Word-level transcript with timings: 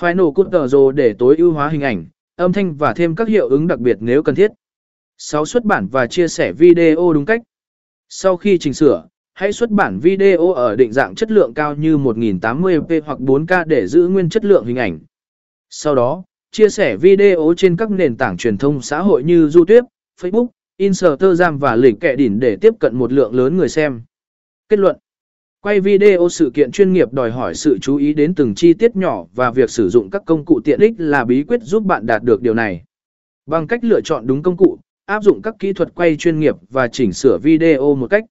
Final 0.00 0.32
Cut 0.32 0.48
Pro 0.50 0.92
để 0.92 1.14
tối 1.18 1.36
ưu 1.36 1.52
hóa 1.52 1.68
hình 1.68 1.80
ảnh, 1.80 2.06
âm 2.36 2.52
thanh 2.52 2.74
và 2.74 2.94
thêm 2.94 3.14
các 3.14 3.28
hiệu 3.28 3.48
ứng 3.48 3.66
đặc 3.66 3.78
biệt 3.78 3.96
nếu 4.00 4.22
cần 4.22 4.34
thiết. 4.34 4.50
6. 5.18 5.46
Xuất 5.46 5.64
bản 5.64 5.88
và 5.88 6.06
chia 6.06 6.28
sẻ 6.28 6.52
video 6.52 7.12
đúng 7.12 7.24
cách. 7.24 7.40
Sau 8.08 8.36
khi 8.36 8.58
chỉnh 8.58 8.74
sửa, 8.74 9.08
hãy 9.34 9.52
xuất 9.52 9.70
bản 9.70 9.98
video 9.98 10.52
ở 10.52 10.76
định 10.76 10.92
dạng 10.92 11.14
chất 11.14 11.30
lượng 11.30 11.54
cao 11.54 11.74
như 11.74 11.96
1080p 11.98 13.00
hoặc 13.04 13.18
4K 13.18 13.64
để 13.66 13.86
giữ 13.86 14.08
nguyên 14.08 14.28
chất 14.28 14.44
lượng 14.44 14.64
hình 14.64 14.76
ảnh. 14.76 14.98
Sau 15.70 15.94
đó, 15.94 16.24
chia 16.50 16.68
sẻ 16.68 16.96
video 16.96 17.54
trên 17.56 17.76
các 17.76 17.90
nền 17.90 18.16
tảng 18.16 18.36
truyền 18.36 18.58
thông 18.58 18.82
xã 18.82 19.00
hội 19.00 19.24
như 19.24 19.50
YouTube, 19.54 19.88
Facebook, 20.20 20.46
Instagram 20.76 21.58
và 21.58 21.76
lịch 21.76 22.00
kệ 22.00 22.16
đỉnh 22.16 22.40
để 22.40 22.56
tiếp 22.60 22.74
cận 22.80 22.96
một 22.96 23.12
lượng 23.12 23.34
lớn 23.34 23.56
người 23.56 23.68
xem. 23.68 24.02
Kết 24.68 24.78
luận 24.78 24.96
Quay 25.62 25.80
video 25.80 26.28
sự 26.28 26.50
kiện 26.54 26.72
chuyên 26.72 26.92
nghiệp 26.92 27.12
đòi 27.12 27.30
hỏi 27.30 27.54
sự 27.54 27.78
chú 27.78 27.96
ý 27.96 28.14
đến 28.14 28.34
từng 28.34 28.54
chi 28.54 28.74
tiết 28.74 28.96
nhỏ 28.96 29.24
và 29.34 29.50
việc 29.50 29.70
sử 29.70 29.88
dụng 29.88 30.10
các 30.10 30.22
công 30.26 30.44
cụ 30.44 30.60
tiện 30.64 30.80
ích 30.80 30.92
là 30.98 31.24
bí 31.24 31.42
quyết 31.42 31.62
giúp 31.62 31.84
bạn 31.84 32.06
đạt 32.06 32.22
được 32.22 32.42
điều 32.42 32.54
này. 32.54 32.84
Bằng 33.46 33.66
cách 33.66 33.84
lựa 33.84 34.00
chọn 34.00 34.26
đúng 34.26 34.42
công 34.42 34.56
cụ, 34.56 34.78
áp 35.06 35.22
dụng 35.22 35.42
các 35.42 35.54
kỹ 35.58 35.72
thuật 35.72 35.94
quay 35.94 36.16
chuyên 36.16 36.40
nghiệp 36.40 36.56
và 36.70 36.88
chỉnh 36.88 37.12
sửa 37.12 37.38
video 37.42 37.94
một 37.94 38.06
cách 38.10 38.24